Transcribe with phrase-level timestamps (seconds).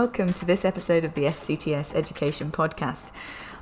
[0.00, 3.06] Welcome to this episode of the SCTS Education Podcast.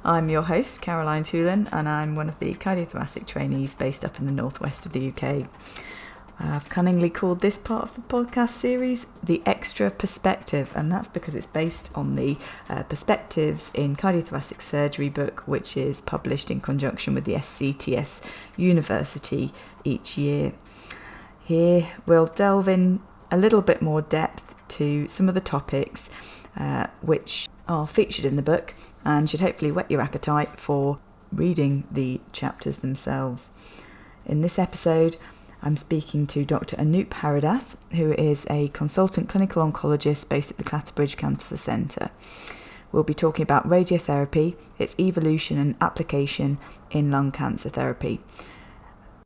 [0.04, 4.26] I'm your host, Caroline Toolan, and I'm one of the cardiothoracic trainees based up in
[4.26, 5.46] the northwest of the UK.
[6.40, 11.36] I've cunningly called this part of the podcast series the Extra Perspective, and that's because
[11.36, 12.36] it's based on the
[12.68, 18.20] uh, Perspectives in Cardiothoracic Surgery book, which is published in conjunction with the SCTS
[18.56, 19.52] University
[19.84, 20.52] each year.
[21.44, 26.10] Here we'll delve in a little bit more depth to some of the topics
[26.56, 30.98] uh, which are featured in the book and should hopefully whet your appetite for
[31.32, 33.48] reading the chapters themselves.
[34.24, 35.16] In this episode,
[35.62, 36.76] I'm speaking to Dr.
[36.76, 42.10] Anoop Haridas, who is a consultant clinical oncologist based at the Clatterbridge Cancer Centre.
[42.92, 46.58] We'll be talking about radiotherapy, its evolution and application
[46.90, 48.20] in lung cancer therapy.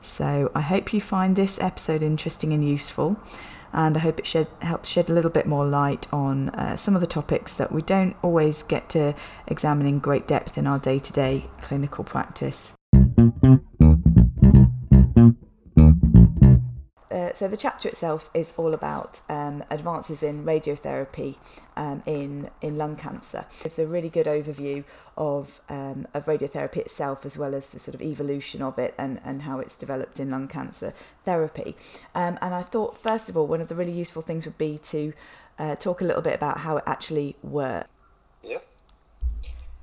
[0.01, 3.21] So, I hope you find this episode interesting and useful,
[3.73, 6.95] and I hope it shed, helps shed a little bit more light on uh, some
[6.95, 9.15] of the topics that we don't always get to
[9.47, 12.75] examine in great depth in our day to day clinical practice.
[17.39, 21.37] So the chapter itself is all about um, advances in radiotherapy
[21.77, 23.47] um, in in lung cancer.
[23.65, 24.83] It's a really good overview
[25.17, 29.21] of um, of radiotherapy itself, as well as the sort of evolution of it and,
[29.25, 30.93] and how it's developed in lung cancer
[31.25, 31.77] therapy.
[32.13, 34.79] Um, and I thought, first of all, one of the really useful things would be
[34.91, 35.13] to
[35.61, 37.89] uh, talk a little bit about how it actually works.
[38.43, 38.59] Yeah.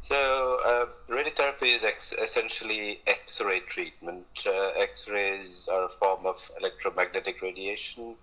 [0.08, 4.28] So, uh, radiotherapy is ex- essentially X ray treatment.
[4.45, 8.14] Uh, X rays are a form of electromagnetic radiation,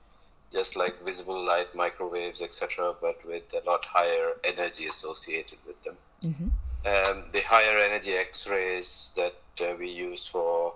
[0.53, 5.97] just like visible light, microwaves, etc., but with a lot higher energy associated with them.
[6.21, 6.49] Mm-hmm.
[6.87, 10.75] Um, the higher energy X rays that uh, we use for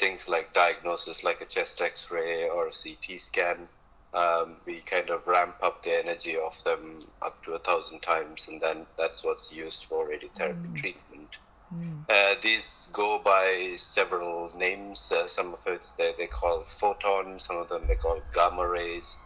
[0.00, 3.68] things like diagnosis, like a chest X ray or a CT scan,
[4.14, 8.48] um, we kind of ramp up the energy of them up to a thousand times,
[8.48, 10.80] and then that's what's used for radiotherapy mm.
[10.80, 11.36] treatment.
[11.74, 12.08] Mm.
[12.08, 15.12] Uh, these go by several names.
[15.12, 19.16] Uh, some of it they, they call photons, some of them they call gamma rays,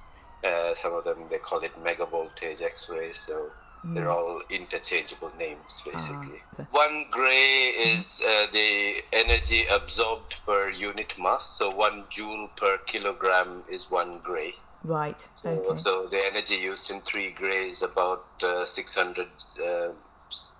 [0.42, 3.22] uh, some of them they call it megavoltage X rays.
[3.24, 3.50] So
[3.86, 3.94] mm.
[3.94, 6.42] they're all interchangeable names basically.
[6.58, 6.66] Ah.
[6.72, 11.46] One gray is uh, the energy absorbed per unit mass.
[11.46, 14.54] So one joule per kilogram is one gray.
[14.84, 15.28] Right.
[15.36, 15.80] So, okay.
[15.80, 19.28] so the energy used in three gray is about uh, 600
[19.64, 19.88] uh,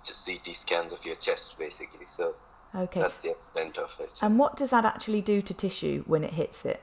[0.04, 2.06] CT scans of your chest, basically.
[2.08, 2.34] So
[2.74, 3.00] okay.
[3.00, 4.10] that's the extent of it.
[4.20, 6.80] And what does that actually do to tissue when it hits it?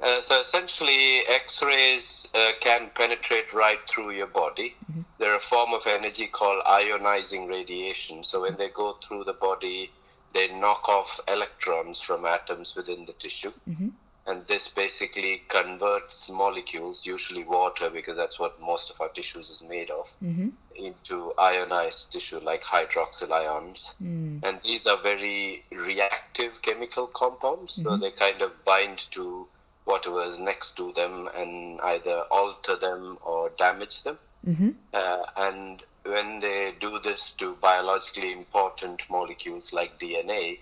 [0.00, 4.76] Uh, so essentially, X-rays uh, can penetrate right through your body.
[4.90, 5.00] Mm-hmm.
[5.18, 8.22] They're a form of energy called ionizing radiation.
[8.22, 9.90] So when they go through the body,
[10.32, 13.52] they knock off electrons from atoms within the tissue.
[13.68, 13.88] Mm-hmm
[14.28, 19.62] and this basically converts molecules, usually water, because that's what most of our tissues is
[19.62, 20.50] made of, mm-hmm.
[20.76, 23.94] into ionized tissue like hydroxyl ions.
[24.02, 24.44] Mm.
[24.44, 27.88] And these are very reactive chemical compounds, mm-hmm.
[27.88, 29.46] so they kind of bind to
[29.84, 34.18] whatever is next to them and either alter them or damage them.
[34.46, 34.70] Mm-hmm.
[34.92, 40.58] Uh, and when they do this to biologically important molecules like DNA,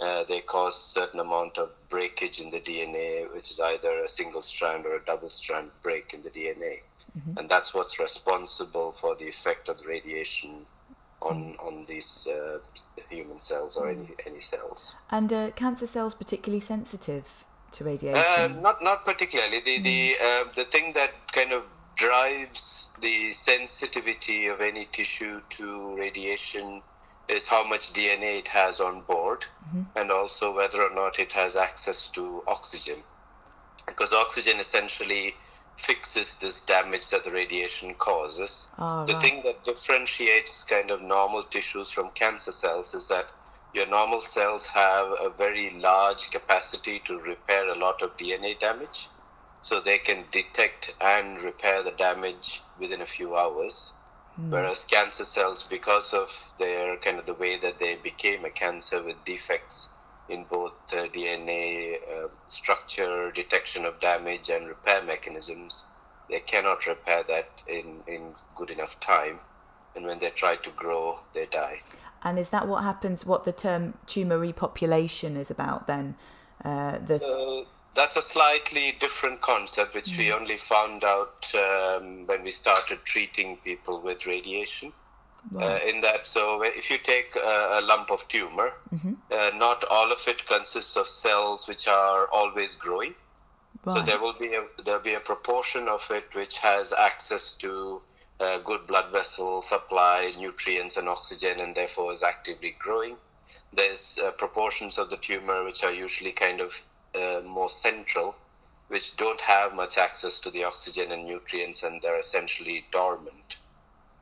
[0.00, 4.08] uh, they cause a certain amount of breakage in the DNA, which is either a
[4.08, 6.80] single strand or a double strand break in the DNA.
[7.16, 7.38] Mm-hmm.
[7.38, 10.66] And that's what's responsible for the effect of the radiation
[11.22, 12.58] on on these uh,
[13.08, 14.26] human cells or any mm.
[14.26, 14.94] any cells.
[15.10, 18.16] And uh, cancer cells particularly sensitive to radiation?
[18.16, 19.60] Uh, not not particularly.
[19.60, 19.84] The mm.
[19.84, 21.62] the uh, the thing that kind of
[21.96, 26.82] drives the sensitivity of any tissue to radiation
[27.28, 29.82] is how much DNA it has on board mm-hmm.
[29.96, 33.02] and also whether or not it has access to oxygen.
[33.86, 35.34] Because oxygen essentially
[35.76, 38.68] fixes this damage that the radiation causes.
[38.78, 39.22] Oh, the right.
[39.22, 43.26] thing that differentiates kind of normal tissues from cancer cells is that
[43.72, 49.08] your normal cells have a very large capacity to repair a lot of DNA damage.
[49.62, 53.94] So they can detect and repair the damage within a few hours.
[54.40, 54.50] Mm.
[54.50, 56.28] Whereas cancer cells, because of
[56.58, 59.90] their kind of the way that they became a cancer with defects
[60.28, 65.86] in both uh, DNA uh, structure, detection of damage, and repair mechanisms,
[66.28, 69.38] they cannot repair that in, in good enough time.
[69.94, 71.80] And when they try to grow, they die.
[72.22, 73.24] And is that what happens?
[73.24, 76.16] What the term tumor repopulation is about then?
[76.64, 77.18] Uh, the...
[77.18, 80.18] So that's a slightly different concept, which mm-hmm.
[80.18, 84.92] we only found out um, when we started treating people with radiation.
[85.54, 89.12] Uh, in that, so if you take a, a lump of tumor, mm-hmm.
[89.30, 93.14] uh, not all of it consists of cells which are always growing.
[93.84, 93.98] Right.
[93.98, 97.56] So there will be a there will be a proportion of it which has access
[97.56, 98.00] to
[98.40, 103.16] uh, good blood vessel supply, nutrients, and oxygen, and therefore is actively growing.
[103.72, 106.72] There's uh, proportions of the tumor which are usually kind of
[107.14, 108.36] uh, more central,
[108.88, 113.56] which don't have much access to the oxygen and nutrients, and they're essentially dormant.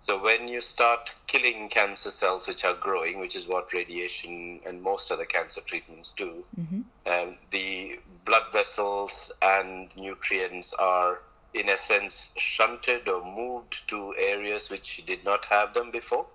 [0.02, 4.82] So when you start killing cancer cells which are growing, which is what radiation and
[4.82, 6.80] most other cancer treatments do, mm-hmm.
[7.06, 11.20] um, the blood vessels and nutrients are
[11.54, 16.26] in a sense shunted or moved to areas which did not have them before.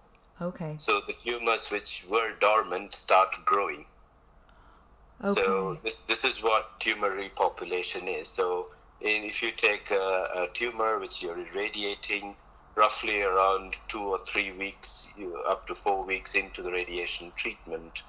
[0.41, 0.75] Okay.
[0.77, 3.85] So the tumors which were dormant start growing.
[5.23, 5.41] Okay.
[5.41, 8.27] So this this is what tumor repopulation is.
[8.27, 8.67] So
[9.01, 9.95] in, if you take a,
[10.35, 12.35] a tumor which you're irradiating
[12.75, 15.07] roughly around two or three weeks,
[15.47, 18.03] up to four weeks into the radiation treatment,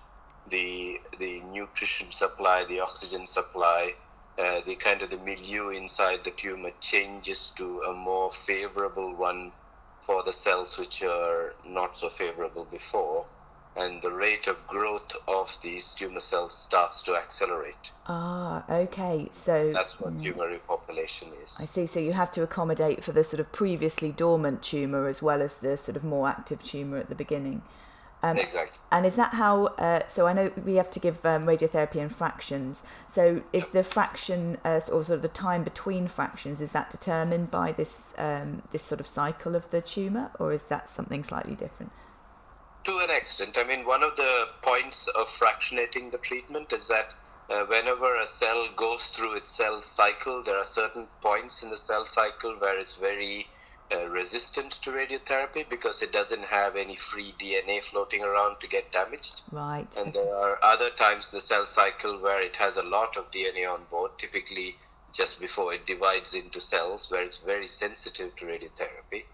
[0.50, 3.94] the the nutrition supply, the oxygen supply,
[4.38, 9.52] uh, the kind of the milieu inside the tumor changes to a more favorable one
[10.02, 13.26] for the cells which are not so favorable before
[13.76, 17.92] and the rate of growth of these tumor cells starts to accelerate.
[18.06, 19.28] Ah, okay.
[19.30, 21.56] So that's what tumor repopulation is.
[21.60, 21.86] I see.
[21.86, 25.58] So you have to accommodate for the sort of previously dormant tumor as well as
[25.58, 27.62] the sort of more active tumor at the beginning.
[28.22, 28.76] Um, exactly.
[28.90, 29.66] And is that how?
[29.66, 32.82] Uh, so I know we have to give um, radiotherapy in fractions.
[33.06, 37.50] So is the fraction uh, or sort of the time between fractions is that determined
[37.50, 41.54] by this um, this sort of cycle of the tumor, or is that something slightly
[41.54, 41.92] different?
[42.88, 43.58] To an extent.
[43.58, 47.12] I mean, one of the points of fractionating the treatment is that
[47.50, 51.76] uh, whenever a cell goes through its cell cycle, there are certain points in the
[51.76, 53.46] cell cycle where it's very
[53.94, 58.90] uh, resistant to radiotherapy because it doesn't have any free DNA floating around to get
[58.90, 59.42] damaged.
[59.52, 59.94] Right.
[59.98, 63.30] And there are other times in the cell cycle where it has a lot of
[63.30, 64.76] DNA on board, typically
[65.12, 69.24] just before it divides into cells, where it's very sensitive to radiotherapy.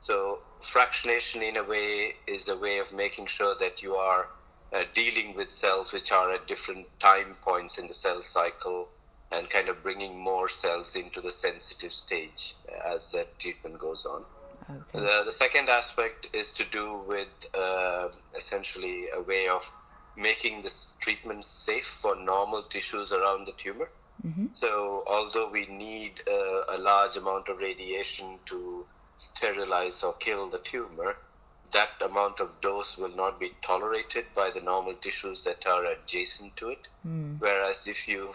[0.00, 4.28] So fractionation, in a way, is a way of making sure that you are
[4.72, 8.88] uh, dealing with cells which are at different time points in the cell cycle
[9.32, 14.24] and kind of bringing more cells into the sensitive stage as the treatment goes on.
[14.68, 15.00] Okay.
[15.00, 19.62] The, the second aspect is to do with uh, essentially a way of
[20.16, 23.88] making this treatment safe for normal tissues around the tumor.
[24.26, 24.46] Mm-hmm.
[24.54, 28.84] So, although we need uh, a large amount of radiation to
[29.20, 31.14] sterilize or kill the tumor,
[31.72, 36.56] that amount of dose will not be tolerated by the normal tissues that are adjacent
[36.56, 36.88] to it.
[37.06, 37.38] Mm.
[37.38, 38.32] Whereas if you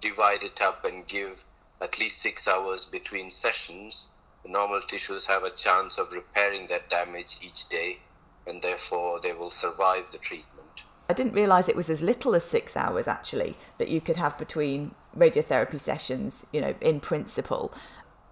[0.00, 1.42] divide it up and give
[1.80, 4.08] at least six hours between sessions,
[4.42, 7.98] the normal tissues have a chance of repairing that damage each day,
[8.46, 10.82] and therefore they will survive the treatment.
[11.08, 14.36] I didn't realise it was as little as six hours actually that you could have
[14.38, 17.72] between radiotherapy sessions, you know, in principle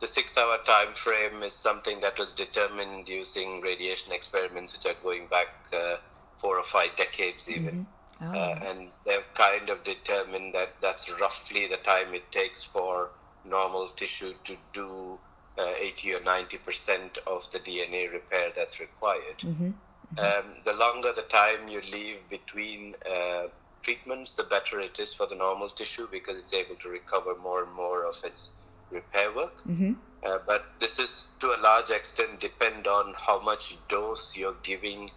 [0.05, 5.01] the six hour time frame is something that was determined using radiation experiments which are
[5.03, 5.97] going back uh,
[6.37, 7.87] four or five decades even
[8.21, 8.35] mm-hmm.
[8.37, 8.39] oh.
[8.39, 13.09] uh, and they've kind of determined that that's roughly the time it takes for
[13.47, 15.19] normal tissue to do
[15.57, 19.71] uh, 80 or 90 percent of the dna repair that's required mm-hmm.
[19.71, 20.19] Mm-hmm.
[20.19, 23.45] Um, the longer the time you leave between uh,
[23.83, 27.65] treatments the better it is for the normal tissue because it's able to recover more
[27.65, 28.51] and more of its
[28.95, 29.57] repair work.
[29.67, 29.93] Mm-hmm.
[30.27, 35.11] Uh, but this is to a large extent depend on how much dose you're giving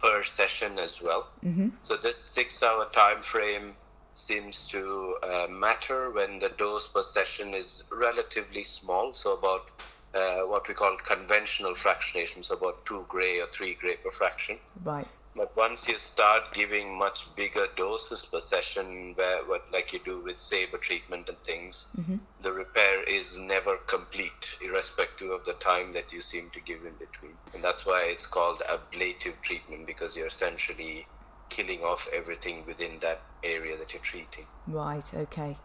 [0.00, 1.28] per session as well.
[1.44, 1.68] Mm-hmm.
[1.82, 3.74] So this six-hour time frame
[4.14, 9.14] seems to uh, matter when the dose per session is relatively small.
[9.14, 9.70] So about
[10.14, 14.58] uh, what we call conventional fractionation, so about two gray or three gray per fraction.
[14.84, 15.08] Right.
[15.34, 20.20] But once you start giving much bigger doses per session, where what like you do
[20.20, 22.16] with SABR treatment and things, mm-hmm.
[22.42, 26.92] the repair is never complete, irrespective of the time that you seem to give in
[26.98, 27.32] between.
[27.54, 31.06] And that's why it's called ablative treatment because you're essentially
[31.48, 34.46] killing off everything within that area that you're treating.
[34.66, 35.14] Right.
[35.14, 35.56] Okay.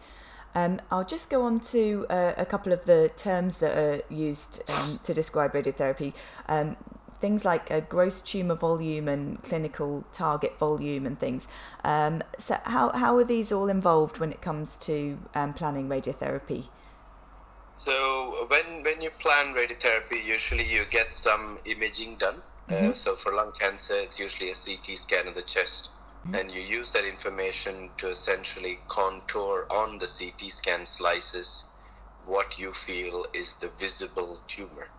[0.56, 4.64] Um, I'll just go on to uh, a couple of the terms that are used
[4.70, 6.14] um, to describe radiotherapy.
[6.48, 6.78] Um,
[7.20, 11.48] things like a gross tumor volume and clinical target volume and things.
[11.84, 16.66] Um, so, how, how are these all involved when it comes to um, planning radiotherapy?
[17.78, 22.42] So, when, when you plan radiotherapy, usually you get some imaging done.
[22.70, 22.92] Uh, mm-hmm.
[22.92, 25.90] Uh, so, for lung cancer, it's usually a CT scan of the chest.
[26.26, 26.36] Mm-hmm.
[26.36, 31.66] And you use that information to essentially contour on the CT scan slices
[32.28, 34.90] what you feel is the visible tumor.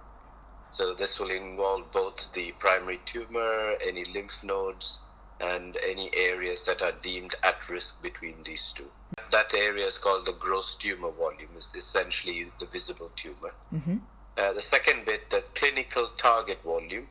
[0.70, 5.00] So this will involve both the primary tumor, any lymph nodes,
[5.40, 8.90] and any areas that are deemed at risk between these two.
[9.30, 13.52] That area is called the gross tumor volume, is essentially the visible tumor.
[13.72, 13.96] Mm-hmm.
[14.37, 17.08] Uh, the second bit, the clinical target volume,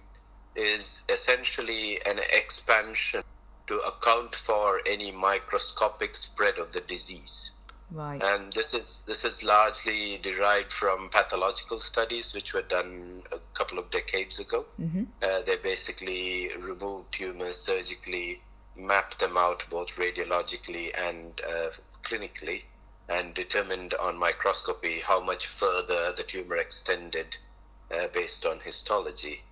[0.56, 3.24] is essentially an expansion
[3.68, 7.52] to account for any microscopic spread of the disease.
[7.90, 8.22] Right.
[8.22, 13.80] And this is this is largely derived from pathological studies which were done a couple
[13.80, 14.66] of decades ago.
[14.80, 15.04] Mm-hmm.
[15.22, 18.42] Uh, they basically removed tumors surgically,
[18.76, 21.70] mapped them out both radiologically and uh,
[22.04, 22.64] clinically,
[23.08, 27.38] and determined on microscopy how much further the tumor extended
[27.90, 29.44] uh, based on histology.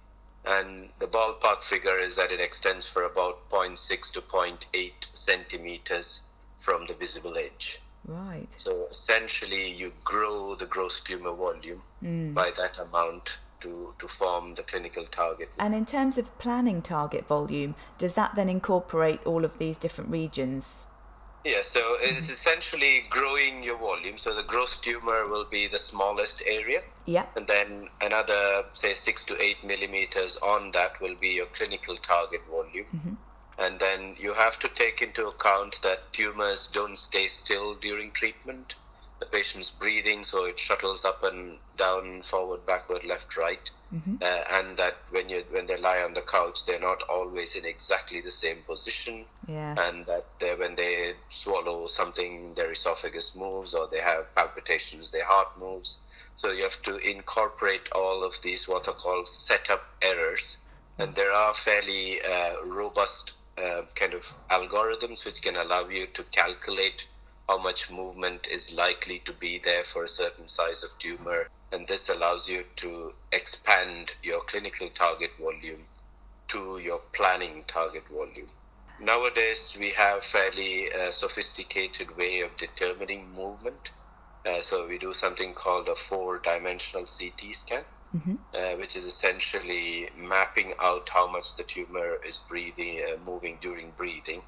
[0.44, 6.20] And the ballpark figure is that it extends for about 0.6 to 0.8 centimeters
[6.60, 7.80] from the visible edge.
[8.08, 8.48] Right.
[8.58, 12.34] So essentially, you grow the gross tumor volume mm.
[12.34, 15.50] by that amount to, to form the clinical target.
[15.60, 20.12] And in terms of planning target volume, does that then incorporate all of these different
[20.12, 20.86] regions?
[21.44, 22.34] Yeah, so it's mm-hmm.
[22.34, 24.18] essentially growing your volume.
[24.18, 27.26] So the gross tumor will be the smallest area, Yeah.
[27.36, 32.42] and then another, say, six to eight millimeters on that will be your clinical target
[32.50, 32.86] volume.
[32.96, 33.14] Mm-hmm.
[33.58, 38.76] And then you have to take into account that tumors don't stay still during treatment.
[39.20, 43.72] The patient's breathing, so it shuttles up and down, forward, backward, left, right,
[44.22, 47.66] uh, and that when you when they lie on the couch, they're not always in
[47.66, 49.78] exactly the same position Yes.
[49.82, 55.24] and that they, when they swallow something, their esophagus moves, or they have palpitations, their
[55.26, 55.98] heart moves.
[56.36, 60.58] So you have to incorporate all of these what are called setup errors,
[60.98, 66.24] and there are fairly uh, robust uh, kind of algorithms which can allow you to
[66.26, 67.08] calculate
[67.48, 71.88] how much movement is likely to be there for a certain size of tumor, and
[71.88, 75.86] this allows you to expand your clinical target volume
[76.48, 78.50] to your planning target volume.
[79.00, 83.92] Nowadays, we have fairly uh, sophisticated way of determining movement.
[84.46, 87.84] Uh, so we do something called a four-dimensional CT scan,
[88.54, 93.92] uh, which is essentially mapping out how much the tumor is breathing, uh, moving during
[93.98, 94.42] breathing,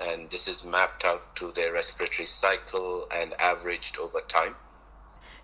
[0.00, 4.54] and this is mapped out to their respiratory cycle and averaged over time.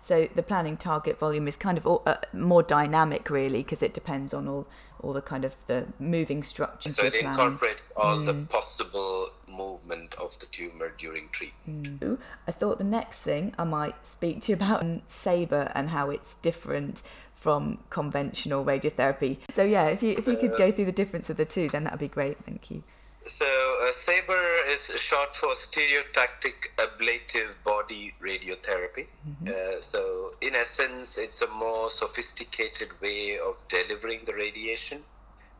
[0.01, 3.93] So the planning target volume is kind of all, uh, more dynamic, really, because it
[3.93, 4.67] depends on all
[5.03, 6.95] all the kind of the moving structures.
[6.95, 12.19] So it incorporates all the possible movement of the tumor during treatment.
[12.47, 16.09] I thought the next thing I might speak to you about um, SABR and how
[16.09, 17.03] it's different
[17.43, 19.37] from conventional radiotherapy.
[19.53, 21.83] So yeah, if you if you could go through the difference of the two, then
[21.83, 22.37] that'd be great.
[22.45, 22.83] Thank you.
[23.27, 29.07] So, uh, SABR is short for stereotactic ablative body radiotherapy.
[29.47, 35.03] Uh, so, in essence, it's a more sophisticated way of delivering the radiation.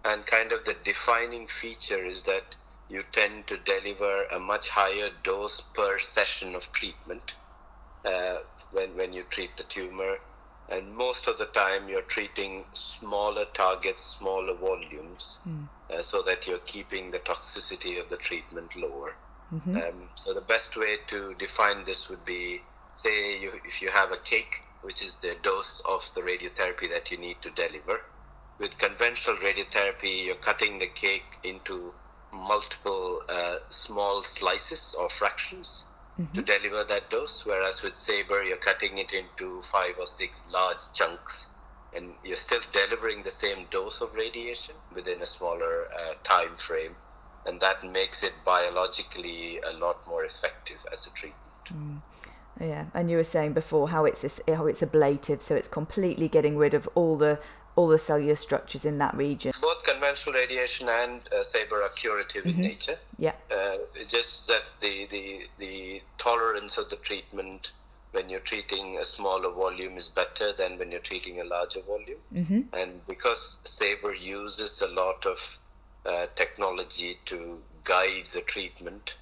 [0.03, 2.43] And kind of the defining feature is that
[2.89, 7.35] you tend to deliver a much higher dose per session of treatment
[8.03, 8.39] uh,
[8.71, 10.17] when, when you treat the tumor.
[10.69, 15.39] And most of the time, you're treating smaller targets, smaller volumes,
[15.89, 19.13] uh, so that you're keeping the toxicity of the treatment lower.
[19.75, 22.61] Um, so, the best way to define this would be
[22.95, 27.11] say, you, if you have a cake, which is the dose of the radiotherapy that
[27.11, 27.99] you need to deliver.
[28.59, 31.93] With conventional radiotherapy, you're cutting the cake into
[32.31, 35.85] multiple uh, small slices or fractions
[36.33, 37.45] to deliver that dose.
[37.45, 41.47] Whereas with SABR, you're cutting it into five or six large chunks,
[41.95, 46.95] and you're still delivering the same dose of radiation within a smaller uh, time frame,
[47.45, 52.01] and that makes it biologically a lot more effective as a treatment.
[52.59, 56.27] Yeah, and you were saying before how it's this, how it's ablative, so it's completely
[56.27, 57.39] getting rid of all the
[57.75, 59.51] all the cellular structures in that region.
[59.61, 62.97] Both conventional radiation and uh, SABR are curative in nature.
[63.17, 63.33] Yeah.
[63.51, 67.71] Uh, it's just that the, the the tolerance of the treatment
[68.11, 72.19] when you're treating a smaller volume is better than when you're treating a larger volume.
[72.33, 72.61] Mm-hmm.
[72.73, 75.39] And because SABR uses a lot of
[76.05, 79.17] uh, technology to guide the treatment,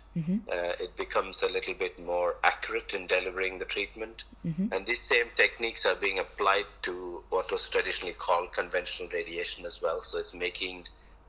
[0.52, 4.24] uh, it becomes a little bit more accurate in delivering the treatment.
[4.72, 9.82] And these same techniques are being applied to what was traditionally called conventional radiation as
[9.82, 10.02] well.
[10.02, 10.86] So it's making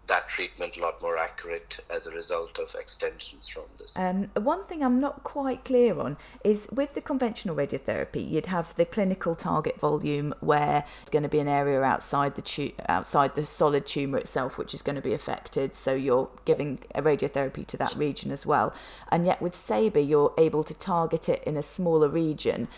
[0.09, 3.97] that treatment a lot more accurate as a result of extensions from this.
[3.97, 8.75] Um, one thing I'm not quite clear on is with the conventional radiotherapy, you'd have
[8.75, 13.35] the clinical target volume where it's going to be an area outside the tu- outside
[13.35, 15.75] the solid tumor itself, which is going to be affected.
[15.75, 18.75] So you're giving a radiotherapy to that region as well.
[19.11, 22.69] And yet with SABR, you're able to target it in a smaller region.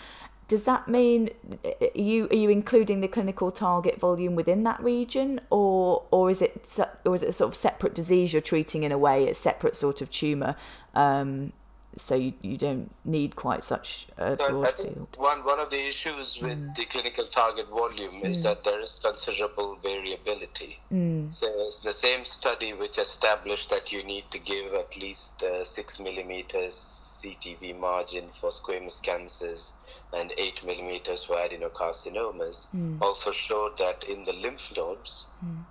[0.46, 1.30] Does that mean
[1.64, 6.42] are you are you including the clinical target volume within that region, or or is
[6.42, 9.34] it or is it a sort of separate disease you're treating in a way, a
[9.34, 10.54] separate sort of tumor?
[10.94, 11.52] Um,
[11.96, 15.08] so you, you don't need quite such a So I think field.
[15.16, 16.74] one, one of the issues with Mm.
[16.74, 20.80] the clinical target volume is that there is considerable variability.
[20.92, 21.32] Mm.
[21.32, 25.62] So it's the same study which established that you need to give at least uh,
[25.64, 26.74] 6 millimeters
[27.22, 29.72] CTV margin for squamous cancers
[30.12, 32.98] and 8 millimeters for adenocarcinomas Mm.
[33.00, 35.26] also showed that in the lymph nodes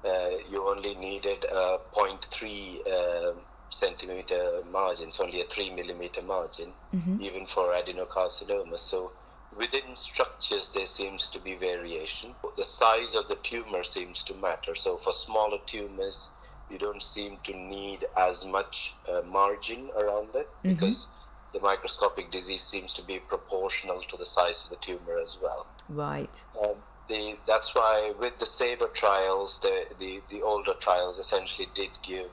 [0.06, 3.34] uh, you only needed a 0.3 uh,
[3.70, 6.74] centimeter margin, it's only a 3 millimeter margin,
[7.22, 8.78] even for adenocarcinoma.
[8.78, 9.14] So
[9.56, 12.36] within structures there seems to be variation.
[12.58, 14.76] The size of the tumor seems to matter.
[14.76, 16.32] So for smaller tumors,
[16.70, 21.08] you don't seem to need as much uh, margin around it because
[21.54, 25.68] the microscopic disease seems to be proportional to the size of the tumor as well.
[25.88, 26.44] Right.
[26.62, 26.76] Um,
[27.08, 32.30] the, that's why with the SABR trials, the, the, the older trials essentially did give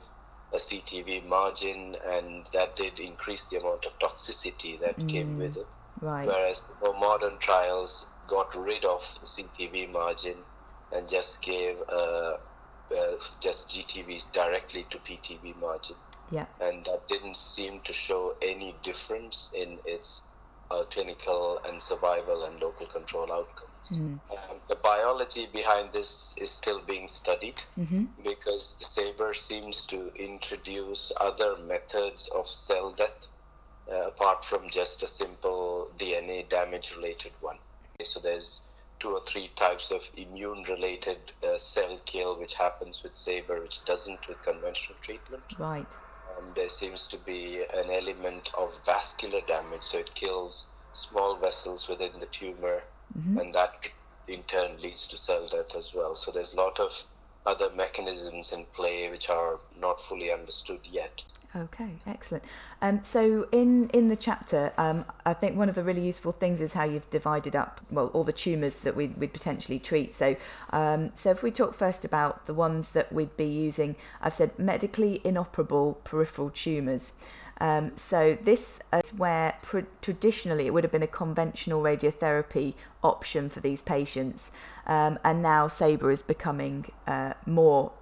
[0.53, 5.67] a CTV margin, and that did increase the amount of toxicity that came with it.
[6.01, 6.27] Right.
[6.27, 10.35] Whereas the more modern trials got rid of the CTV margin
[10.93, 12.37] and just gave uh, uh,
[13.39, 15.95] just GTVs directly to PTV margin
[16.31, 16.45] Yeah.
[16.59, 20.23] and that didn't seem to show any difference in its
[20.71, 23.99] uh, clinical and survival and local control outcomes.
[24.31, 27.59] Um, the biology behind this is still being studied
[28.23, 33.27] because the SABR seems to introduce other methods of cell death
[33.91, 37.57] uh, apart from just a simple DNA damage related one.
[38.03, 38.61] So there's
[38.99, 43.83] two or three types of immune related uh, cell kill which happens with SABR, which
[43.85, 45.43] doesn't with conventional treatment.
[45.57, 45.93] Right.
[46.41, 51.87] Um, there seems to be an element of vascular damage, so it kills small vessels
[51.87, 52.83] within the tumor,
[53.41, 53.73] and that
[54.27, 56.15] in turn leads to cell death as well.
[56.15, 56.91] So there's a lot of
[57.45, 61.23] other mechanisms in play which are not fully understood yet.
[61.55, 62.45] Okay, excellent.
[62.81, 66.61] Um, so in in the chapter, um, I think one of the really useful things
[66.61, 70.15] is how you've divided up well all the tumours that we would potentially treat.
[70.15, 70.37] So
[70.69, 74.57] um, so if we talk first about the ones that we'd be using, I've said
[74.57, 77.13] medically inoperable peripheral tumours.
[77.61, 83.49] Um, so this is where pr- traditionally it would have been a conventional radiotherapy option
[83.49, 84.49] for these patients,
[84.91, 87.93] um, and now SABR is becoming uh, more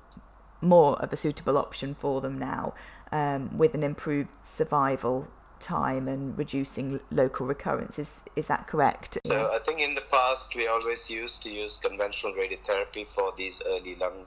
[0.61, 2.73] more of a suitable option for them now,
[3.11, 5.27] um, with an improved survival
[5.59, 7.99] time and reducing local recurrence.
[7.99, 9.19] Is is that correct?
[9.25, 13.61] So I think in the past we always used to use conventional radiotherapy for these
[13.67, 14.25] early lung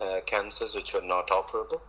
[0.00, 1.80] uh, cancers which were not operable.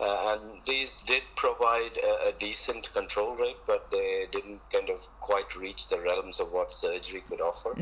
[0.00, 5.00] Uh, and these did provide a, a decent control rate, but they didn't kind of
[5.20, 7.72] quite reach the realms of what surgery could offer.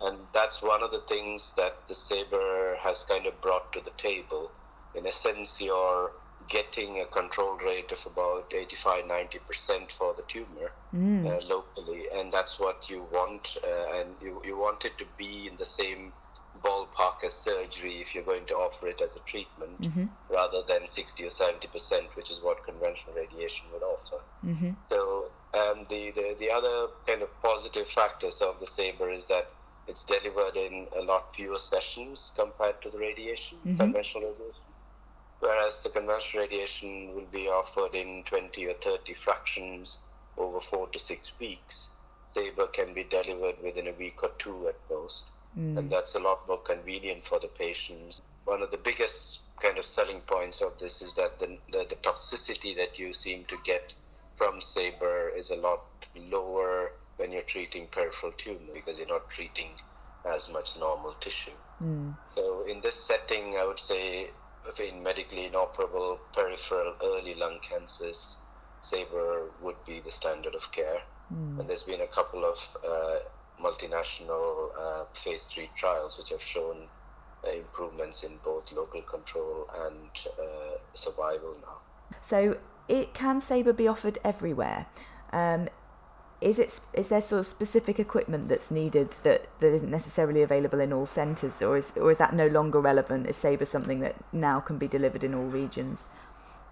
[0.00, 3.90] And that's one of the things that the SABR has kind of brought to the
[3.96, 4.50] table.
[4.94, 6.10] In a sense, you're
[6.48, 10.72] getting a control rate of about 85 90% for the tumor
[11.28, 13.56] uh, locally, and that's what you want.
[13.62, 16.12] Uh, and you, you want it to be in the same
[16.64, 19.78] ballpark as surgery if you're going to offer it as a treatment
[20.28, 24.18] rather than 60 or 70 percent which is what conventional radiation would offer
[24.88, 29.46] so um, the, the the other kind of positive factors of the SABR is that
[29.90, 33.76] it's delivered in a lot fewer sessions compared to the radiation mm-hmm.
[33.76, 34.62] conventional radiation.
[35.40, 39.98] Whereas the conventional radiation will be offered in 20 or 30 fractions
[40.36, 41.88] over four to six weeks.
[42.34, 45.26] SABR can be delivered within a week or two at most.
[45.58, 45.76] Mm.
[45.78, 48.22] And that's a lot more convenient for the patients.
[48.44, 51.96] One of the biggest kind of selling points of this is that the, the, the
[51.96, 53.92] toxicity that you seem to get
[54.36, 55.82] from SABR is a lot
[56.14, 59.68] lower when you're treating peripheral tumor because you're not treating
[60.24, 61.58] as much normal tissue.
[62.28, 64.30] So in this setting, I would say
[64.78, 68.36] in medically inoperable peripheral early lung cancers,
[68.82, 71.00] SABR would be the standard of care.
[71.60, 73.18] And there's been a couple of uh,
[73.62, 76.88] multinational uh, phase three trials which have shown
[77.44, 81.78] uh, improvements in both local control and uh, survival now.
[82.22, 84.86] So it can SABR be offered everywhere.
[85.32, 85.68] Um,
[86.40, 90.80] is it is there sort of specific equipment that's needed that, that isn't necessarily available
[90.80, 93.26] in all centres, or is or is that no longer relevant?
[93.26, 96.08] Is SABR something that now can be delivered in all regions?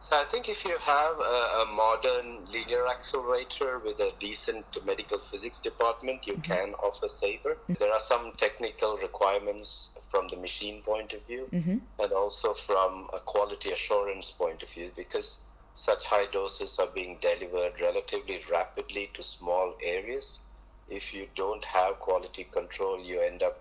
[0.01, 5.19] So I think if you have a, a modern linear accelerator with a decent medical
[5.19, 6.53] physics department, you mm-hmm.
[6.53, 7.57] can offer SABR.
[7.57, 7.75] Mm-hmm.
[7.81, 11.79] There are some technical requirements from the machine point of view mm-hmm.
[11.99, 15.41] and also from a quality assurance point of view because
[15.79, 20.41] such high doses are being delivered relatively rapidly to small areas.
[20.89, 23.61] If you don't have quality control, you end up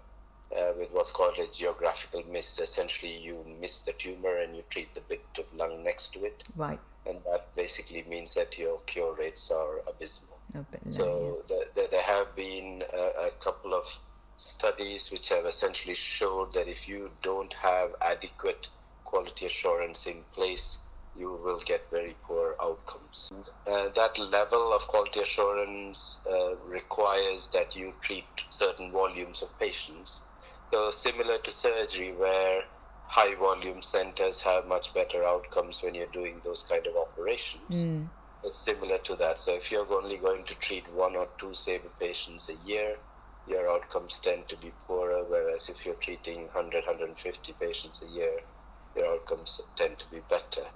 [0.51, 2.59] uh, with what's called a geographical miss.
[2.59, 6.43] Essentially, you miss the tumor and you treat the bit of lung next to it.
[6.55, 6.79] Right.
[7.05, 10.37] And that basically means that your cure rates are abysmal.
[10.85, 13.85] Low, So the, the, there have been a, a couple of
[14.37, 18.67] studies which have essentially showed that if you don't have adequate
[19.03, 20.79] quality assurance in place,
[21.17, 23.31] you will get very poor outcomes.
[23.65, 30.23] Uh, that level of quality assurance uh, requires that you treat certain volumes of patients.
[30.73, 32.61] So, similar to surgery, where
[33.07, 37.69] high volume centers have much better outcomes when you're doing those kind of operations.
[37.71, 38.07] Mm.
[38.43, 39.39] It's similar to that.
[39.39, 42.95] So, if you're only going to treat one or two SABR patients a year,
[43.47, 45.23] your outcomes tend to be poorer.
[45.27, 48.37] Whereas if you're treating 100, 150 patients a year,
[48.95, 50.67] your outcomes tend to be better.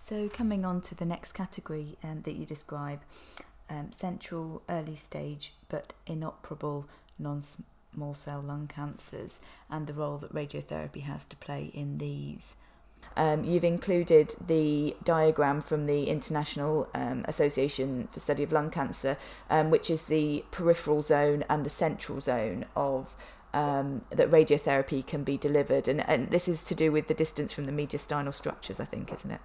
[0.00, 3.00] So, coming on to the next category um, that you describe
[3.68, 10.32] um, central, early stage, but inoperable non small cell lung cancers, and the role that
[10.32, 12.54] radiotherapy has to play in these.
[13.16, 19.18] Um, you've included the diagram from the International um, Association for Study of Lung Cancer,
[19.50, 23.16] um, which is the peripheral zone and the central zone of
[23.52, 27.52] um, that radiotherapy can be delivered, and, and this is to do with the distance
[27.52, 29.40] from the mediastinal structures, I think, isn't it?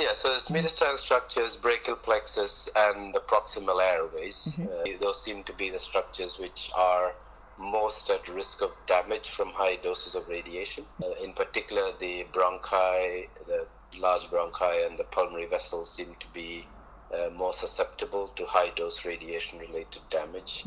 [0.00, 4.58] Yeah, so it's mediastinal structures, brachial plexus, and the proximal airways.
[4.58, 7.12] Uh, those seem to be the structures which are
[7.58, 10.86] most at risk of damage from high doses of radiation.
[11.02, 13.66] Uh, in particular, the bronchi, the
[13.98, 16.64] large bronchi, and the pulmonary vessels seem to be
[17.12, 20.64] uh, more susceptible to high dose radiation related damage.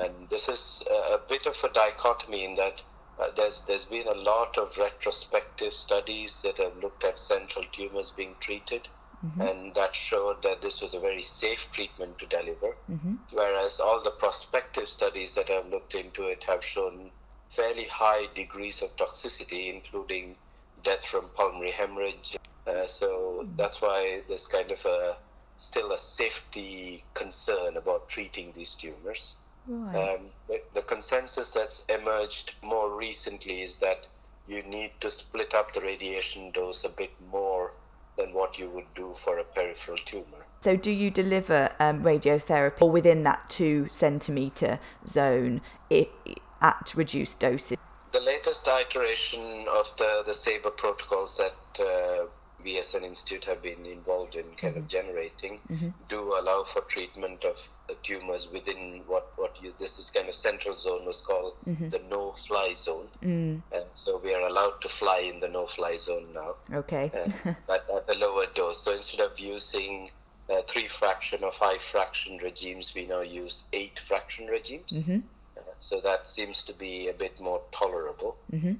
[0.00, 2.80] And this is a, a bit of a dichotomy in that
[3.22, 8.12] uh, there's there's been a lot of retrospective studies that have looked at central tumors
[8.16, 8.88] being treated,
[9.48, 12.76] and that showed that this was a very safe treatment to deliver.
[13.32, 17.10] Whereas all the prospective studies that have looked into it have shown
[17.56, 20.36] fairly high degrees of toxicity, including
[20.82, 22.36] death from pulmonary hemorrhage.
[22.66, 25.16] Uh, so that's why there's kind of a
[25.58, 29.36] still a safety concern about treating these tumors.
[29.66, 30.14] Right.
[30.14, 34.06] Um, the, the consensus that's emerged more recently is that
[34.48, 37.72] you need to split up the radiation dose a bit more
[38.16, 40.46] than what you would do for a peripheral tumor.
[40.60, 47.78] So, do you deliver um, radiotherapy within that two centimetre zone at reduced doses?
[48.12, 52.26] The latest iteration of the, the SABR protocols that uh,
[52.64, 55.60] VSN Institute have been involved in kind of generating
[56.08, 57.56] do allow for treatment of
[57.88, 61.54] the tumors within what, what you, this is kind of central zone was called
[61.90, 63.08] the no fly zone.
[63.72, 66.54] And so we are allowed to fly in the no fly zone now.
[66.72, 67.10] Okay.
[67.14, 68.82] uh, but at a lower dose.
[68.84, 70.08] So instead of using
[70.50, 74.92] uh, three fraction or five fraction regimes, we now use eight fraction regimes.
[75.56, 78.36] Uh, so that seems to be a bit more tolerable.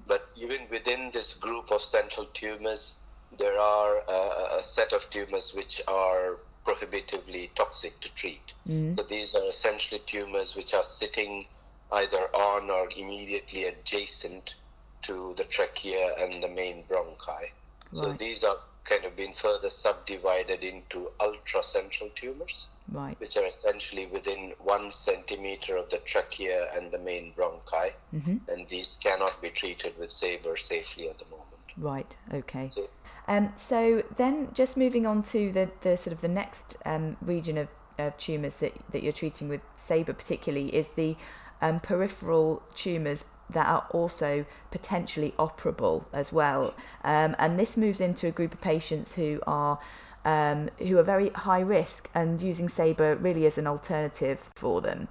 [0.06, 2.96] But even within this group of central tumors,
[3.38, 8.52] there are uh, a set of tumors which are prohibitively toxic to treat.
[8.96, 11.46] So these are essentially tumors which are sitting
[11.90, 14.54] either on or immediately adjacent
[15.02, 17.50] to the trachea and the main bronchi.
[17.92, 23.18] So these are kind of been further subdivided into ultracentral tumors, Right.
[23.20, 27.92] which are essentially within one centimeter of the trachea and the main bronchi,
[28.48, 31.48] and these cannot be treated with SABR safely at the moment.
[31.76, 32.16] Right.
[32.32, 32.70] Okay.
[32.74, 32.88] So-
[33.32, 37.56] Um, so then, just moving on to the, the sort of the next um, region
[37.56, 37.68] of,
[37.98, 41.16] of tumours that, that you're treating with SABR particularly is the
[41.62, 46.74] um, peripheral tumours that are also potentially operable as well.
[47.04, 49.78] Um, and this moves into a group of patients who are
[50.26, 55.08] um, who are very high risk and using SABR really as an alternative for them.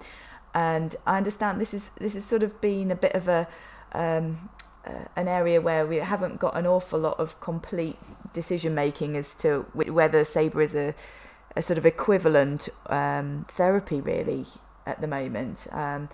[0.54, 3.48] And I understand this is this has sort of been a bit of a
[3.94, 4.50] um,
[4.86, 7.98] uh, an area where we haven't got an awful lot of complete
[8.34, 10.96] decision making as to whether SABR is a,
[11.56, 14.46] a sort of equivalent um, therapy really
[14.86, 15.68] at the moment.
[15.72, 16.10] Um,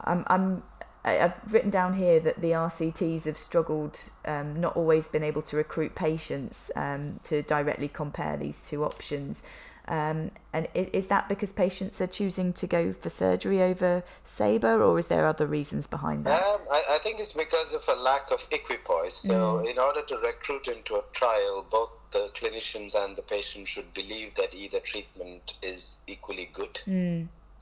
[0.00, 0.62] I'm, I'm
[1.04, 5.56] I've written down here that the RCTs have struggled, um, not always been able to
[5.56, 9.42] recruit patients um, to directly compare these two options.
[9.88, 14.98] Um, and is that because patients are choosing to go for surgery over SABR, or
[14.98, 16.42] is there other reasons behind that?
[16.42, 19.14] Um, I, I think it's because of a lack of equipoise.
[19.14, 23.92] So, in order to recruit into a trial, both the clinicians and the patient should
[23.94, 26.80] believe that either treatment is equally good.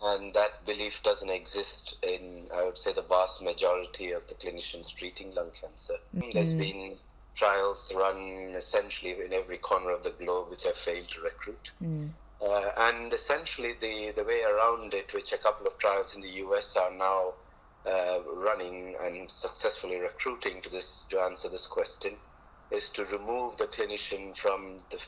[0.02, 4.94] And that belief doesn't exist in, I would say, the vast majority of the clinicians
[4.94, 5.94] treating lung cancer.
[6.32, 6.96] There's been
[7.40, 11.70] trials run essentially in every corner of the globe which have failed to recruit.
[12.42, 16.34] Uh, and essentially, the, the way around it, which a couple of trials in the
[16.44, 17.32] US are now
[17.86, 22.12] uh, running and successfully recruiting to this to answer this question
[22.70, 24.98] is to remove the clinician from the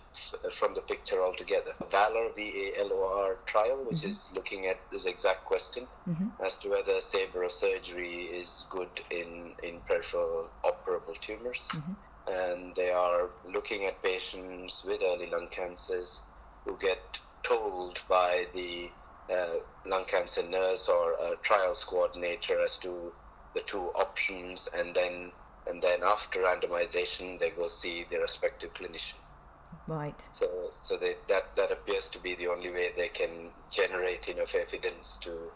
[0.58, 1.72] from the picture altogether.
[1.90, 4.08] Valor V A L O R trial, which mm-hmm.
[4.08, 6.28] is looking at this exact question mm-hmm.
[6.44, 11.92] as to whether SABR surgery is good in in peripheral operable tumors, mm-hmm.
[12.26, 16.22] And they are looking at patients with early lung cancers
[16.64, 18.90] who get told by the
[19.32, 19.54] uh,
[19.84, 23.12] lung cancer nurse or a trials coordinator as to
[23.54, 25.32] the two options, and then
[25.66, 29.20] and then after randomization, they go see their respective clinician.
[29.86, 30.26] Right.
[30.32, 34.54] So, so they, that that appears to be the only way they can generate enough
[34.54, 35.50] evidence to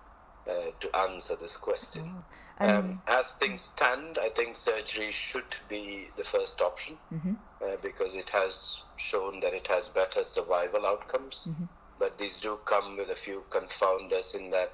[0.50, 2.14] uh, to answer this question.
[2.16, 2.24] Oh.
[2.58, 7.34] Um, um, as things stand, I think surgery should be the first option mm-hmm.
[7.62, 11.46] uh, because it has shown that it has better survival outcomes.
[11.48, 11.64] Mm-hmm.
[11.98, 14.72] But these do come with a few confounders in that,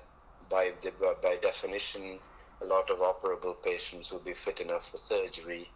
[0.48, 0.92] by the,
[1.22, 2.18] by definition,
[2.60, 5.68] a lot of operable patients who will be fit enough for surgery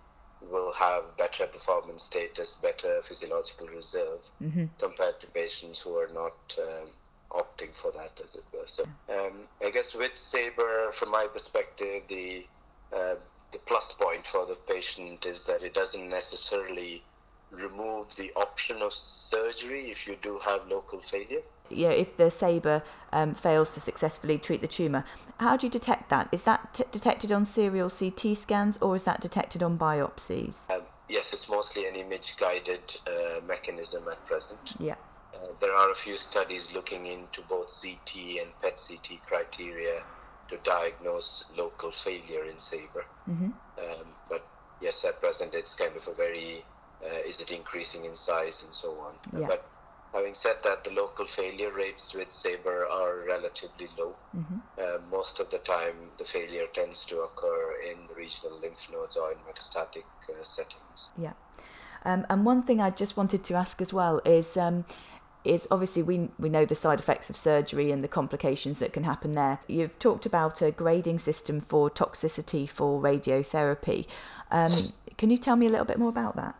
[0.51, 4.67] will have better performance status, better physiological reserve mm-hmm.
[4.79, 6.89] compared to patients who are not um,
[7.37, 8.67] opting for that, as it were.
[8.67, 12.47] So, um, I guess with SABR, from my perspective, the
[12.95, 13.17] uh,
[13.53, 17.03] the plus point for the patient is that it doesn't necessarily
[17.51, 21.43] remove the option of surgery if you do have local failure.
[21.71, 25.05] Yeah, if the SABR um, fails to successfully treat the tumour,
[25.39, 26.29] how do you detect that?
[26.33, 30.71] Is that t- detected on serial CT scans or is that detected on biopsies?
[30.71, 34.75] Um, yes, it's mostly an image guided uh, mechanism at present.
[34.79, 34.95] Yeah.
[35.37, 40.03] Uh, there are a few studies looking into both CT and PET CT criteria
[40.49, 43.05] to diagnose local failure in SABR.
[43.29, 43.51] Mm-hmm.
[43.79, 44.47] Um, but
[44.81, 46.65] yes, at present it's kind of a very
[47.05, 49.15] uh, is it increasing in size and so on.
[49.39, 49.47] Yeah.
[49.49, 49.69] But
[50.13, 54.15] having said that, the local failure rates with SABR are relatively low.
[54.35, 54.57] Mm-hmm.
[54.79, 59.17] Uh, most of the time, the failure tends to occur in the regional lymph nodes
[59.17, 61.13] or in metastatic uh, settings.
[61.19, 61.35] Yeah.
[62.05, 64.85] Um, and one thing I just wanted to ask as well is um,
[65.47, 69.05] is obviously we we know the side effects of surgery and the complications that can
[69.05, 69.59] happen there.
[69.67, 74.07] You've talked about a grading system for toxicity for radiotherapy.
[74.51, 74.73] Um,
[75.17, 76.55] can you tell me a little bit more about that?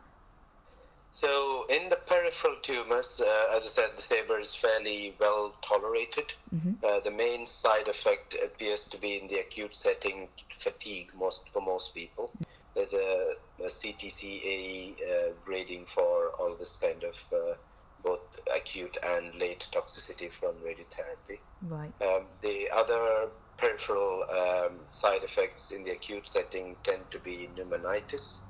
[1.13, 6.35] So in the peripheral tumors, uh, as I said, the SABR is fairly well tolerated.
[6.55, 6.85] Mm-hmm.
[6.85, 11.63] Uh, the main side effect appears to be in the acute setting, fatigue most for
[11.63, 12.33] most people.
[12.75, 17.55] There's a, a CTCAE uh, grading for all this kind of uh,
[18.03, 18.21] both
[18.55, 21.41] acute and late toxicity from radiotherapy.
[21.63, 21.93] Right.
[22.01, 23.29] Um, the other
[23.59, 28.41] peripheral um, side effects in the acute setting tend to be pneumonitis.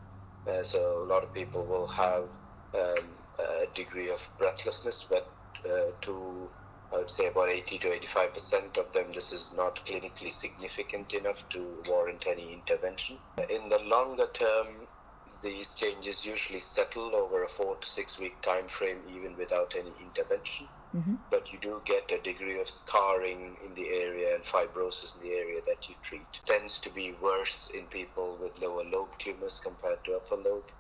[0.47, 2.25] Uh, so a lot of people will have
[2.75, 5.33] um, a degree of breathlessness, but
[5.69, 6.51] uh, to
[6.93, 11.15] I would say about 80 to 85 percent of them, this is not clinically significant
[11.15, 13.19] enough to warrant any intervention.
[13.51, 14.87] In the longer term,
[15.43, 19.93] these changes usually settle over a four to six week time frame, even without any
[20.01, 20.69] intervention.
[20.95, 21.17] Mm-hmm.
[21.31, 25.35] But you do get a degree of scarring in the area and fibrosis in the
[25.35, 26.23] area that you treat.
[26.35, 30.71] It tends to be worse in people with lower lobe tumors compared to upper lobe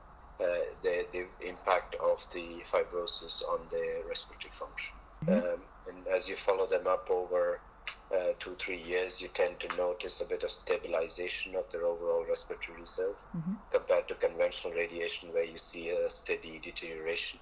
[0.40, 0.44] uh,
[0.82, 4.94] the, the impact of the fibrosis on their respiratory function.
[5.26, 5.54] Mm-hmm.
[5.54, 7.60] Um, and as you follow them up over
[8.14, 12.24] uh, two, three years, you tend to notice a bit of stabilization of their overall
[12.28, 13.54] respiratory reserve mm-hmm.
[13.70, 17.40] compared to conventional radiation, where you see a steady deterioration.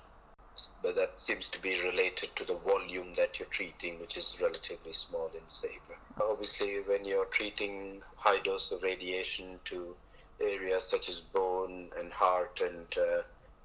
[0.82, 4.92] But that seems to be related to the volume that you're treating, which is relatively
[4.92, 5.98] small in SABR.
[6.22, 9.96] Obviously, when you're treating high dose of radiation to
[10.40, 13.22] areas such as bone and heart and uh,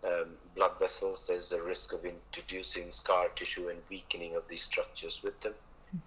[0.08, 5.22] um, blood vessels, there's a risk of introducing scar tissue and weakening of these structures
[5.24, 5.54] with them.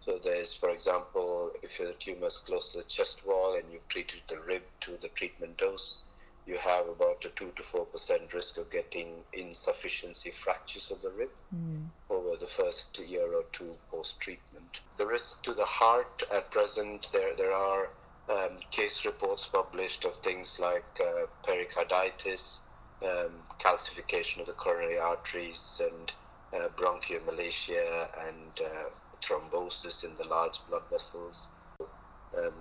[0.01, 3.89] So there's, for example, if your tumor is close to the chest wall and you've
[3.89, 5.99] treated the rib to the treatment dose,
[6.47, 11.31] you have about a 2 to 4% risk of getting insufficiency fractures of the rib
[11.55, 11.87] mm.
[12.11, 14.81] over the first year or two post treatment.
[14.97, 17.91] The risk to the heart at present, there, there are
[18.29, 22.61] um, case reports published of things like uh, pericarditis,
[23.03, 26.13] um, calcification of the coronary arteries, and
[26.53, 28.91] uh, bronchiomalacia and uh,
[29.23, 31.49] thrombosis in the large blood vessels.
[31.81, 32.53] Um,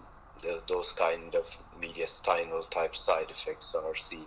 [0.41, 1.45] the, those kind of
[1.79, 4.25] mediastinal type side effects are seen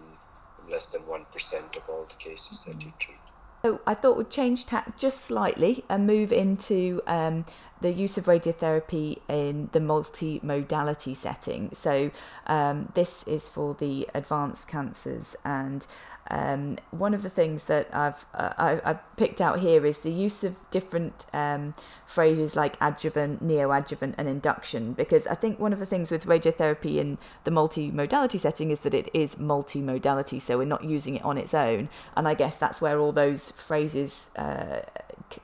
[0.63, 3.19] in less than 1% of all the cases that you treat.
[3.63, 7.47] So I thought we'd change tack just slightly and move into um,
[7.81, 11.71] the use of radiotherapy in the multimodality setting.
[11.73, 12.11] So,
[12.47, 15.87] um, this is for the advanced cancers and
[16.31, 20.11] um, one of the things that I've uh, I, I, picked out here is the
[20.11, 21.75] use of different um,
[22.07, 24.95] phrases like adjuvant, neoadjuvant, and induction.
[24.95, 28.95] Because I think one of the things with radiotherapy in the multimodality setting is that
[28.95, 31.91] it is multimodality, so we're not using it on its own.
[32.17, 34.81] And I guess that's where all those phrases uh,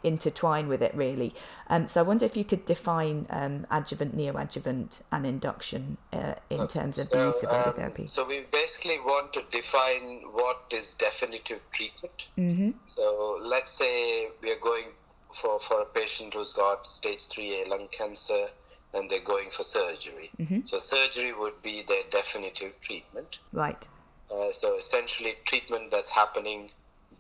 [0.03, 1.35] intertwine with it, really.
[1.69, 6.67] Um, so I wonder if you could define um, adjuvant, neoadjuvant, and induction uh, in
[6.69, 8.01] terms of so, the use of um, radiotherapy.
[8.01, 12.29] Um, so we basically want to define what is definitive treatment.
[12.37, 12.71] Mm-hmm.
[12.87, 14.87] So let's say we are going
[15.35, 18.47] for, for a patient who's got stage 3A lung cancer
[18.95, 20.31] and they're going for surgery.
[20.39, 20.61] Mm-hmm.
[20.65, 23.39] So surgery would be their definitive treatment.
[23.53, 23.87] Right.
[24.31, 26.71] Uh, so essentially, treatment that's happening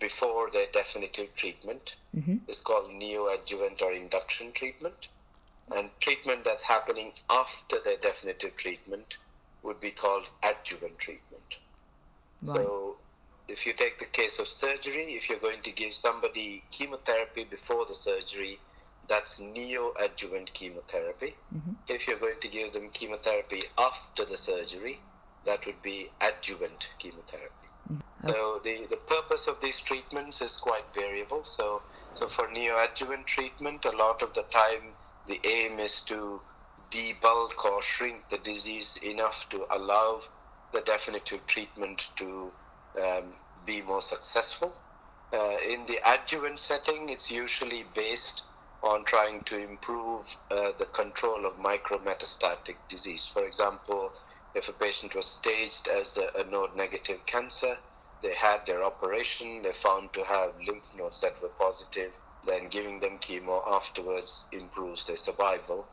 [0.00, 2.38] before their definitive treatment mm-hmm.
[2.48, 5.08] is called neoadjuvant or induction treatment.
[5.76, 9.18] And treatment that's happening after their definitive treatment
[9.62, 11.58] would be called adjuvant treatment.
[12.42, 12.56] Right.
[12.56, 12.96] So,
[13.46, 17.84] if you take the case of surgery, if you're going to give somebody chemotherapy before
[17.86, 18.58] the surgery,
[19.08, 21.34] that's neoadjuvant chemotherapy.
[21.54, 21.72] Mm-hmm.
[21.88, 25.00] If you're going to give them chemotherapy after the surgery,
[25.44, 27.69] that would be adjuvant chemotherapy.
[28.26, 31.42] So the, the purpose of these treatments is quite variable.
[31.44, 31.82] So
[32.14, 34.94] so for neoadjuvant treatment, a lot of the time
[35.26, 36.40] the aim is to
[36.90, 40.22] debulk or shrink the disease enough to allow
[40.72, 42.50] the definitive treatment to
[43.00, 43.32] um,
[43.64, 44.74] be more successful.
[45.32, 48.42] Uh, in the adjuvant setting, it's usually based
[48.82, 53.24] on trying to improve uh, the control of micrometastatic disease.
[53.26, 54.12] For example,
[54.54, 57.76] if a patient was staged as a, a node negative cancer,
[58.22, 62.12] they had their operation, they found to have lymph nodes that were positive,
[62.46, 65.86] then giving them chemo afterwards improves their survival.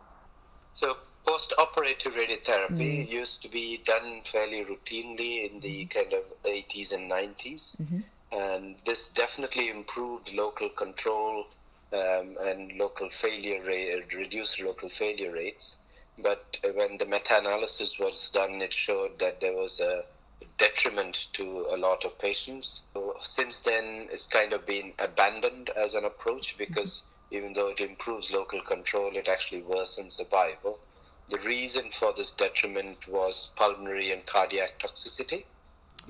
[0.73, 3.09] So post-operative radiotherapy mm.
[3.09, 7.81] used to be done fairly routinely in the kind of 80s and 90s.
[7.81, 7.99] Mm-hmm.
[8.31, 11.47] And this definitely improved local control
[11.93, 15.77] um, and local failure rate, reduced local failure rates.
[16.17, 20.03] But when the meta-analysis was done, it showed that there was a
[20.57, 22.81] detriment to a lot of patients.
[22.93, 27.81] So since then, it's kind of been abandoned as an approach because even though it
[27.81, 30.79] improves local control, it actually worsens survival.
[31.29, 35.45] The reason for this detriment was pulmonary and cardiac toxicity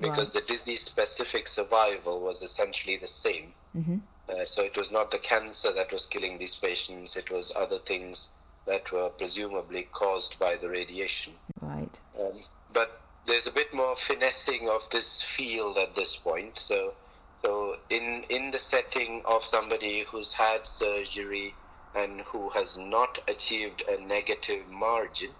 [0.00, 0.42] because right.
[0.42, 3.52] the disease specific survival was essentially the same.
[3.76, 3.98] Mm-hmm.
[4.28, 7.78] Uh, so it was not the cancer that was killing these patients, it was other
[7.78, 8.30] things
[8.68, 11.32] that were presumably caused by the radiation.
[11.60, 11.98] Right.
[12.20, 12.40] Um,
[12.72, 16.58] but there's a bit more finessing of this field at this point.
[16.58, 16.94] So,
[17.42, 21.54] so in in the setting of somebody who's had surgery
[21.94, 25.30] and who has not achieved a negative margin,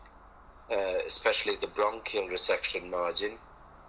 [0.70, 3.32] uh, especially the bronchial resection margin,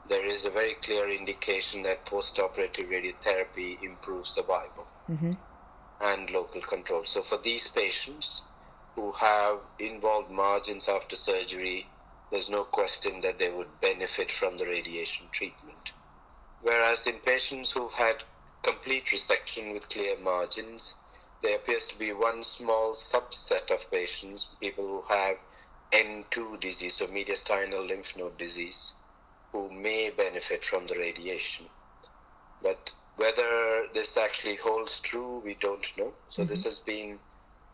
[0.08, 5.32] there is a very clear indication that post-operative radiotherapy improves survival mm-hmm.
[6.02, 7.06] and local control.
[7.06, 8.43] So for these patients
[9.00, 11.88] who have involved margins after surgery
[12.32, 15.94] there's no question that they would benefit from the radiation treatment.
[16.62, 18.24] Whereas in patients who've had
[18.62, 20.96] complete resection with clear margins,
[21.42, 25.38] there appears to be one small subset of patients, people who have
[25.94, 28.94] N2 disease, so mediastinal lymph node disease,
[29.54, 31.68] who may benefit from the radiation.
[32.62, 36.14] But whether this actually holds true, we don't know.
[36.30, 36.50] So mm-hmm.
[36.50, 37.20] this has been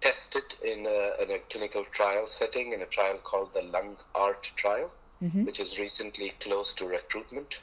[0.06, 4.44] tested in a, in a, clinical trial setting in a trial called the Lung ART
[4.56, 5.46] trial, mm-hmm.
[5.46, 7.60] which is recently close to recruitment.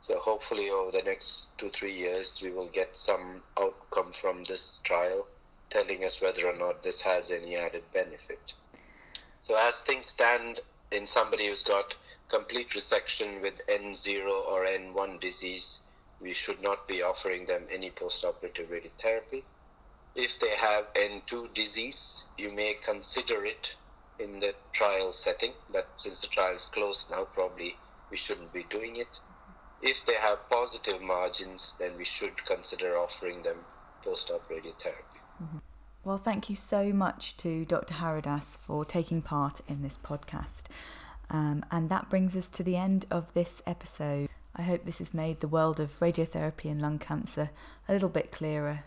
[0.00, 4.80] So hopefully over the next two, three years, we will get some outcome from this
[4.84, 5.26] trial
[5.68, 8.54] telling us whether or not this has any added benefit.
[9.42, 10.60] So as things stand
[10.92, 11.96] in somebody who's got
[12.28, 15.80] complete resection with N0 or N1 disease,
[16.20, 19.42] we should not be offering them any post-operative radiotherapy.
[20.14, 23.76] If they have N2 disease, you may consider it
[24.18, 27.76] in the trial setting, but since the trial is closed now, probably
[28.10, 29.20] we shouldn't be doing it.
[29.82, 33.64] If they have positive margins, then we should consider offering them
[34.02, 35.20] post op radiotherapy.
[35.42, 35.58] Mm-hmm.
[36.04, 37.94] Well, thank you so much to Dr.
[37.94, 40.64] Haridas for taking part in this podcast.
[41.30, 44.28] Um, and that brings us to the end of this episode.
[44.56, 47.50] I hope this has made the world of radiotherapy and lung cancer
[47.88, 48.84] a little bit clearer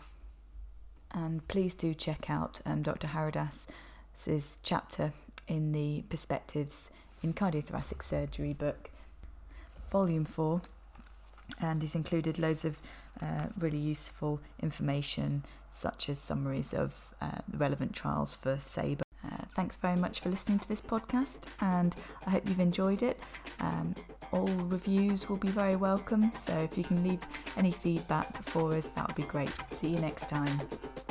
[1.14, 3.08] and please do check out um, Dr.
[3.08, 5.12] Haridas's chapter
[5.48, 6.90] in the Perspectives
[7.22, 8.90] in Cardiothoracic Surgery book,
[9.90, 10.60] Volume 4.
[11.60, 12.78] and he's included loads of
[13.22, 19.02] uh, really useful information, such as summaries of uh, the relevant trials for SABR.
[19.24, 21.94] Uh, thanks very much for listening to this podcast, and
[22.26, 23.18] I hope you've enjoyed it.
[23.60, 23.94] Um,
[24.32, 27.20] all reviews will be very welcome, so if you can leave
[27.56, 29.52] any feedback for us, that would be great.
[29.70, 30.60] See you next time.